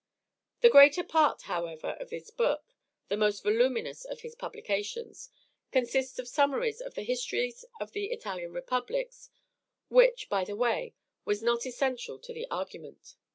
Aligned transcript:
The 0.61 0.69
greater 0.71 1.03
part, 1.03 1.43
however, 1.43 1.89
of 1.99 2.09
this 2.09 2.31
book 2.31 2.73
the 3.09 3.15
most 3.15 3.43
voluminous 3.43 4.03
of 4.03 4.21
his 4.21 4.33
publications 4.33 5.29
consists 5.71 6.17
of 6.17 6.27
summaries 6.27 6.81
of 6.81 6.95
the 6.95 7.03
histories 7.03 7.65
of 7.79 7.91
the 7.91 8.05
Italian 8.07 8.51
republics, 8.51 9.29
which, 9.89 10.27
by 10.27 10.43
the 10.43 10.55
way, 10.55 10.95
was 11.23 11.43
not 11.43 11.67
essential 11.67 12.17
to 12.17 12.33
the 12.33 12.47
argument. 12.49 13.13